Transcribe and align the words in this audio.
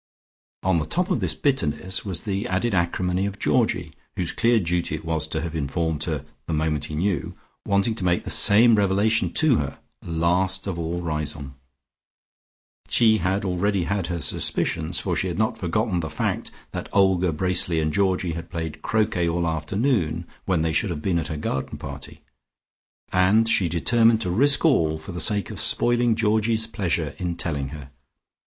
On 0.63 0.79
the 0.79 0.87
top 0.87 1.11
of 1.11 1.19
this 1.19 1.35
bitterness 1.35 2.03
was 2.03 2.23
the 2.23 2.47
added 2.47 2.73
acrimony 2.73 3.27
of 3.27 3.37
Georgie, 3.37 3.93
whose 4.15 4.31
clear 4.31 4.59
duty 4.59 4.95
it 4.95 5.05
was 5.05 5.27
to 5.27 5.41
have 5.41 5.53
informed 5.55 6.05
her 6.05 6.25
the 6.47 6.53
moment 6.55 6.85
he 6.85 6.95
knew, 6.95 7.35
wanting 7.67 7.93
to 7.93 8.03
make 8.03 8.23
the 8.23 8.31
same 8.31 8.73
revelation 8.73 9.31
to 9.33 9.57
her, 9.57 9.77
last 10.03 10.65
of 10.65 10.79
all 10.79 11.03
Riseholme. 11.03 11.53
She 12.89 13.19
had 13.19 13.45
already 13.45 13.83
had 13.83 14.07
her 14.07 14.21
suspicions, 14.21 14.99
for 14.99 15.15
she 15.15 15.27
had 15.27 15.37
not 15.37 15.55
forgotten 15.59 15.99
the 15.99 16.09
fact 16.09 16.49
that 16.71 16.89
Olga 16.91 17.31
Bracely 17.31 17.79
and 17.79 17.93
Georgie 17.93 18.31
had 18.33 18.49
played 18.49 18.81
croquet 18.81 19.29
all 19.29 19.47
afternoon 19.47 20.25
when 20.45 20.63
they 20.63 20.73
should 20.73 20.89
have 20.89 21.03
been 21.03 21.19
at 21.19 21.27
her 21.27 21.37
garden 21.37 21.77
party, 21.77 22.23
and 23.13 23.47
she 23.47 23.69
determined 23.69 24.21
to 24.21 24.31
risk 24.31 24.65
all 24.65 24.97
for 24.97 25.11
the 25.11 25.19
sake 25.19 25.51
of 25.51 25.59
spoiling 25.59 26.15
Georgie's 26.15 26.65
pleasure 26.65 27.13
in 27.19 27.35
telling 27.35 27.67
her. 27.69 27.91